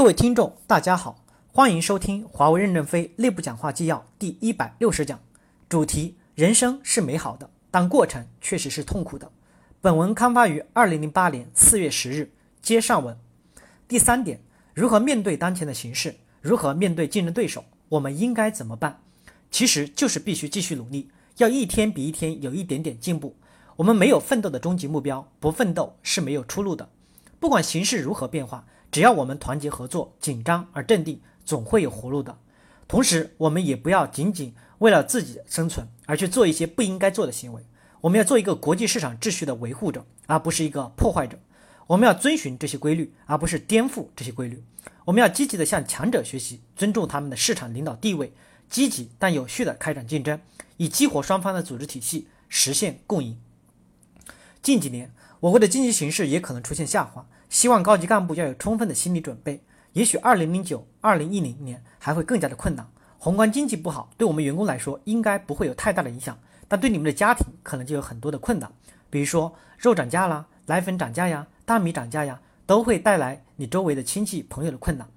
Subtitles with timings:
[0.00, 1.22] 各位听众，大家好，
[1.52, 5.20] 欢迎收听华为任正非内部讲话纪要第一百六十讲，
[5.68, 9.30] 主题：人生是美好的，但过程确实是痛苦的。
[9.82, 12.32] 本文刊发于二零零八年四月十日。
[12.62, 13.14] 接上文，
[13.86, 14.40] 第三点，
[14.72, 16.16] 如何面对当前的形势？
[16.40, 17.66] 如何面对竞争对手？
[17.90, 19.02] 我们应该怎么办？
[19.50, 23.36] 其实就是必须继续努力，要一天比一天有一点点进步。
[23.76, 26.88] 我们没有奋斗的终极目标，不奋斗是没有出路的。
[27.38, 28.64] 不管形势如何变化。
[28.90, 32.38] 只要我们团结合作、紧张而镇定，总会有活路的。
[32.88, 37.62] 同时，我们也不要仅仅为了自己生存而去做一些不应该做的行为。
[38.00, 41.38] 我们要做一个国际市场秩序的维护者，而不是一个破坏者。
[41.86, 44.64] 我们要遵循这些规律，而不是颠覆这些规律。
[45.04, 48.32] 我们要积极地向强者学习，尊重他们的市场领导地位，
[48.68, 50.40] 积极但有序地开展竞争，
[50.78, 53.38] 以激活双方的组织体系，实现共赢。
[54.62, 57.26] 近几年，我国的经济形势也可能出现下滑。
[57.50, 59.62] 希望高级干部要有充分的心理准备。
[59.92, 62.88] 也许二零零九、二零一零年还会更加的困难。
[63.18, 68.70] 宏观经济不好，对我们员工来说应该不会有太大的影响，但对你们的家庭可能就有很多的困难。
[69.10, 75.08] 比如说肉涨价啦，奶粉涨价呀，大米涨价呀，都会带来你周围的亲戚朋友的困难。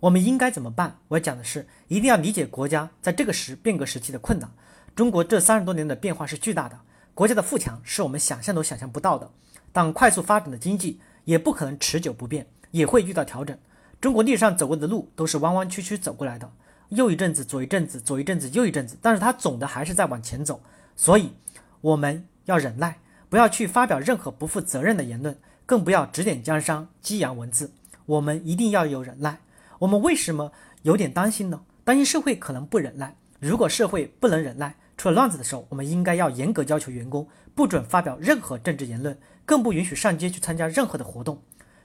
[0.00, 0.96] 我们应该怎么办？
[1.08, 4.50] 我要讲的是，一定要理解国家在这个时变革时期的困难。
[4.96, 6.80] 中国这三十多年的变化是巨大的，
[7.14, 9.30] 国家的富强是我们想象都想象不到的。
[9.72, 10.98] 但快速发展的经济。
[11.24, 13.56] 也不可能持久不变，也会遇到调整。
[14.00, 16.50] 中国历史上走过的路都是弯弯曲曲走过来的，
[16.88, 20.60] 右一阵子，左一阵子，左一阵子，右一阵子，但是它总的还是在往前走。
[20.96, 21.32] 所以
[21.80, 22.98] 我们要忍耐，
[23.28, 27.72] 不要去发表任何不负责任的言论，更不要指点江山、激扬文字。
[28.06, 29.38] 我们一定要有忍耐。
[29.78, 30.50] 我们为什么
[30.82, 31.62] 有点担心呢？
[31.84, 33.16] 担心社会可能不忍耐。
[33.38, 39.16] 如果社会不能忍耐，出了乱子的时候，我们应该要严格要求员工不准发表任何政治言论。
[39.44, 41.42] 更不允许上街去参加任何的活动。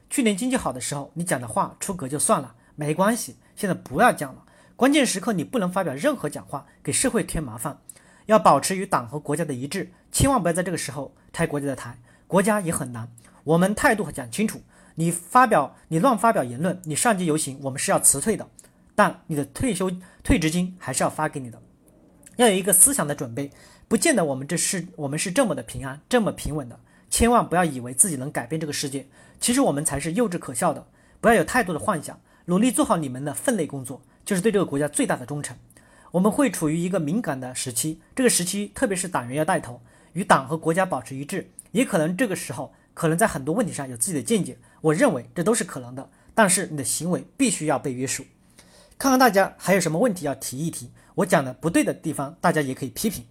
[0.10, 3.38] 去年经济好的时候，你讲的话出格就算了，没关系。
[3.56, 4.44] 现在不要讲了，
[4.76, 7.80] 关键时刻你不能发表任何讲话，给社会添麻烦。
[8.28, 11.98] 要保持与党和国家的一致，千万不要在这个时候拆国家的台。
[12.28, 13.10] 国家也很难，
[13.44, 14.62] 我们态度讲清楚。
[14.96, 18.48] 你发表你乱发表言论，你上街游行，我们是要辞退的。
[18.96, 19.92] 但你的退休
[20.24, 21.62] 退职金还是要发给你的。
[22.36, 23.52] 要有一个思想的准备，
[23.88, 26.80] 不见得我们这是我们是这么的平安，这么平稳的。
[27.10, 29.08] 千万不要以为自己能改变这个世界，
[29.40, 30.88] 其实我们才是幼稚可笑的。
[31.20, 35.58] 不要有太多的幻想，努力做好你们的分内工作，就是对这个国家最大的忠诚。
[36.12, 39.82] 我们会处于一个敏感的时期，这个时期特别是党员要带头，
[40.14, 41.50] 与党和国家保持一致。
[41.72, 46.10] 也可能这个时候可能在很多问题上有自己的见解，我认为这都是可能的。
[46.36, 48.26] 但是你的行为必须要被约束。
[48.98, 53.26] 看看大家还有什么问题要提一提，我讲的不对的地方，大家也可以批评。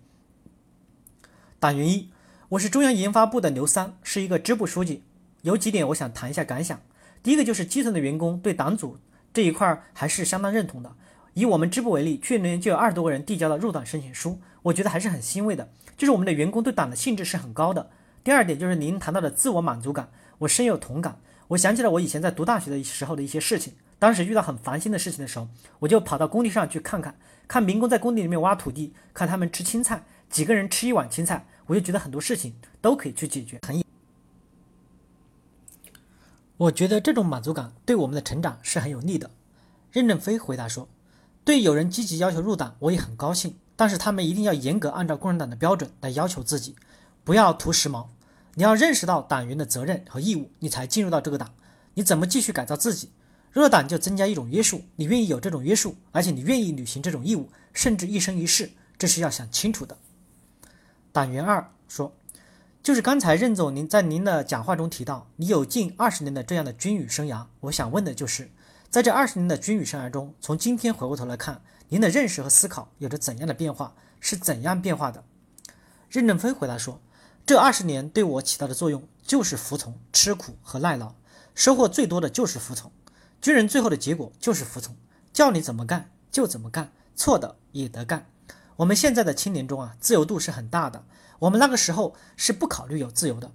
[1.60, 2.10] 党员一。
[2.50, 5.02] 我是中央研发部的刘三，是一个支部书记。
[5.42, 6.80] 有几点我想谈一下感想。
[7.20, 8.98] 第一个就是基层的员工对党组
[9.34, 10.92] 这一块还是相当认同的。
[11.34, 15.68] 以我们支部为例，去年就有二十多个人递交了入党申请书，我觉得还是很欣慰的。
[15.96, 17.90] 就是我们的员工对党的兴致是很高的。
[18.22, 20.08] 第二点就是您谈到的自我满足感，
[20.38, 21.18] 我深有同感。
[21.48, 25.48] 我想起了我以前在读大学的时候的一些事情，当时遇到很烦心的事情的时候，
[25.80, 27.16] 我就跑到工地上去看看，
[27.48, 31.44] 看民工在工地里面挖土地，看他们吃青菜，几个人吃一碗青菜。
[31.66, 33.84] 我就觉得很多事情都可以去解决，很有。
[36.56, 39.31] 我觉得这种满足感对我们的成长是很有利的。
[39.93, 40.88] 任正非回答说
[41.44, 46.75] ：“对有人积极要求入党，我也很高兴，但是他们一定要严格按照共产党的标准来要求自己，
[47.25, 48.06] 不要图时髦。
[48.55, 51.55] 你要认识到党员的责任和义务，你才进入到这个党。
[51.94, 53.10] 你怎么继续改造自己？
[53.53, 59.97] 入了党就增加一种约束，你愿意有这种约束，而且你愿意履行这种义务，甚至一生一世，这是要想清楚的。”
[61.16, 62.12] 党员二说
[62.84, 67.47] ：“就是刚才任总您在您的讲话中提到，你有近二十年的这样的军旅生涯。
[67.60, 68.50] 我想问的就是，
[68.91, 73.94] 在这二十年的军旅生涯中，从今天回过头来看，您的认识和思考有着怎样的变化？
[74.21, 75.25] 是怎样变化的？”
[76.10, 77.00] 任正非回答说
[77.47, 81.15] ：“这二十年对我起到的作用就是服从、吃苦和耐劳，
[81.55, 82.93] 收获最多的就是服从。
[83.41, 84.94] 军人最后的结果就是服从，
[85.32, 88.26] 叫你怎么干就怎么干，错的也得干。”
[88.76, 91.05] 我们现在的青年中啊，自由度是很大的。
[91.38, 93.50] 我们那个时候是不考虑有自由的，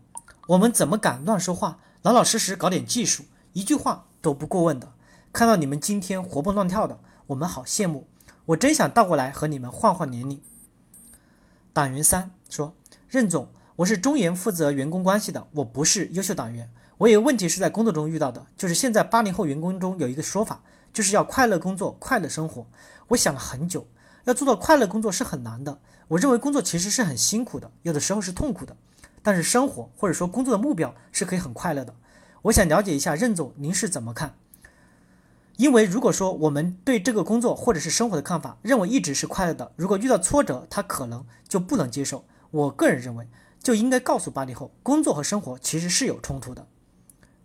[0.47, 1.79] 我们怎么敢乱说话？
[2.01, 4.93] 老老实实搞点技术，一句话都不过问的。
[5.31, 8.07] 看到你们今天活蹦乱跳的，我们好羡慕。
[8.47, 10.41] 我真想倒过来和你们换换年龄。
[11.71, 12.75] 党员三说
[13.07, 16.69] ：“任总，我是中研负责员工关系的，我不是优秀党员。
[16.97, 22.65] 我有个问题是在工作中遇到的，就是现在八零后员工中有一个说法，就是要快乐工作，快乐生活。
[23.09, 23.87] 我想了很久。”
[24.25, 25.79] 要做到快乐工作是很难的。
[26.09, 28.75] 我认为工作其实是很辛苦的，有的时候是痛苦的。
[29.23, 31.93] 但是生活或者说工作的目标是可以很快乐的。
[32.43, 34.35] 我想了解一下任总您是怎么看？
[35.57, 42.25] 因为如果说我们对这个工作或者是生活的看法，认为一直是快乐的，如果遇到挫折，他可能就不能接受。
[42.49, 43.27] 我个人认为，
[43.61, 46.67] 就应该告诉八零后，工作和生活其实是有冲突的。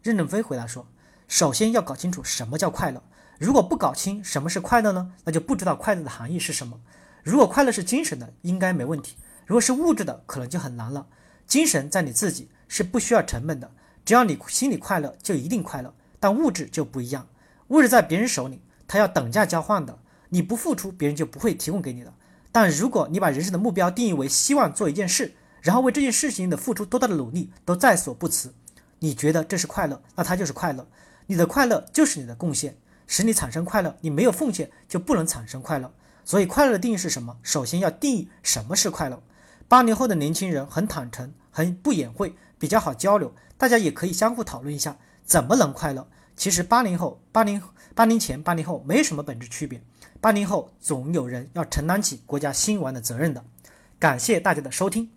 [0.02, 0.88] 任正非回答说
[1.28, 3.02] ：“首先要搞清楚什么叫快乐。
[3.38, 6.80] 如果不搞清什么是快乐呢，那就不知道快乐的含义是什么。
[7.22, 11.06] 如果快乐是精神的，应该没问题；如果是物质的，可能就很难了。
[11.46, 13.70] 精神在你自己是不需要成本的，
[14.04, 15.94] 只要你心里快乐，就一定快乐。
[16.18, 17.26] 但物质就不一样。”
[17.68, 19.98] 物质在别人手里，他要等价交换的。
[20.28, 22.12] 你不付出，别人就不会提供给你的。
[22.52, 28.54] 但如果你把人生的目标定义为希望做一件事，然后为这件事情的付出多大的努力都在所不辞，
[29.00, 30.86] 你觉得这是快乐，那它就是快乐。
[31.26, 33.96] 你的快乐就是你的贡献，使你产生快乐。
[34.00, 35.92] 你没有奉献，就不能产生快乐。
[36.24, 37.36] 所以，快乐的定义是什么？
[37.42, 39.22] 首先要定义什么是快乐。
[39.68, 43.34] 八零后的年轻人很坦诚，很不隐晦，比较好交流。
[43.56, 46.08] 大家也可以相互讨论一下，怎么能快乐。
[46.36, 47.62] 其实八零后、八零
[47.94, 49.82] 八零前、八零后没什么本质区别。
[50.20, 53.44] 八零后总有人要承担起国家兴亡的责任的。
[53.98, 55.15] 感谢大家的收听。